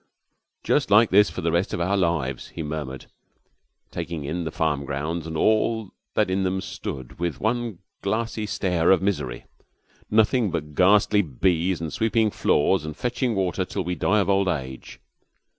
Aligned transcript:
'Just 0.63 0.89
like 0.89 1.11
this 1.11 1.29
for 1.29 1.41
the 1.41 1.51
rest 1.51 1.75
of 1.75 1.79
our 1.79 1.95
lives!' 1.95 2.47
he 2.55 2.63
murmured, 2.63 3.05
taking 3.91 4.25
in 4.25 4.45
the 4.45 4.51
farm 4.51 4.83
grounds 4.83 5.27
and 5.27 5.37
all 5.37 5.91
that 6.15 6.31
in 6.31 6.41
them 6.41 6.59
stood 6.59 7.19
with 7.19 7.39
one 7.39 7.77
glassy 8.01 8.47
stare 8.47 8.89
of 8.89 8.99
misery. 8.99 9.45
'Nothing 10.09 10.49
but 10.49 10.73
ghastly 10.73 11.21
bees 11.21 11.79
and 11.79 11.93
sweeping 11.93 12.31
floors 12.31 12.83
and 12.83 12.97
fetching 12.97 13.35
water 13.35 13.63
till 13.63 13.83
we 13.83 13.93
die 13.93 14.19
of 14.19 14.27
old 14.27 14.47
age! 14.47 14.99